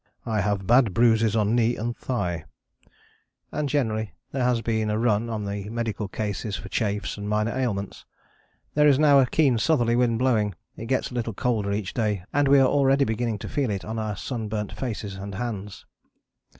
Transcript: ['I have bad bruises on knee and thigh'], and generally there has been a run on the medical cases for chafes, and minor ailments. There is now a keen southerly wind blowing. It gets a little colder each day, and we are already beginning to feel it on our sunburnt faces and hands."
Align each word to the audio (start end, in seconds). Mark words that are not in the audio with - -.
['I 0.25 0.41
have 0.41 0.65
bad 0.65 0.95
bruises 0.95 1.35
on 1.35 1.53
knee 1.53 1.75
and 1.75 1.95
thigh'], 1.95 2.45
and 3.51 3.69
generally 3.69 4.15
there 4.31 4.43
has 4.43 4.63
been 4.63 4.89
a 4.89 4.97
run 4.97 5.29
on 5.29 5.45
the 5.45 5.69
medical 5.69 6.07
cases 6.07 6.55
for 6.55 6.69
chafes, 6.69 7.17
and 7.19 7.29
minor 7.29 7.51
ailments. 7.55 8.03
There 8.73 8.87
is 8.87 8.97
now 8.97 9.19
a 9.19 9.27
keen 9.27 9.59
southerly 9.59 9.95
wind 9.95 10.17
blowing. 10.17 10.55
It 10.75 10.87
gets 10.87 11.11
a 11.11 11.13
little 11.13 11.33
colder 11.35 11.71
each 11.71 11.93
day, 11.93 12.23
and 12.33 12.47
we 12.47 12.57
are 12.57 12.65
already 12.67 13.05
beginning 13.05 13.37
to 13.45 13.47
feel 13.47 13.69
it 13.69 13.85
on 13.85 13.99
our 13.99 14.15
sunburnt 14.17 14.71
faces 14.71 15.13
and 15.17 15.35
hands." 15.35 15.85